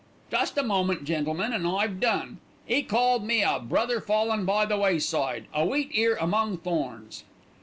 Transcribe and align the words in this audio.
"Just 0.31 0.57
a 0.57 0.63
moment, 0.63 1.05
gentlemen, 1.05 1.53
and 1.53 1.67
I've 1.67 1.99
done. 1.99 2.39
'E 2.67 2.81
called 2.81 3.23
me 3.23 3.43
'a 3.43 3.59
brother 3.59 4.01
fallen 4.01 4.45
by 4.45 4.65
the 4.65 4.75
wayside, 4.79 5.45
a 5.53 5.63
wheat 5.63 5.91
ear 5.93 6.17
among 6.19 6.57
thorns.'" 6.57 7.23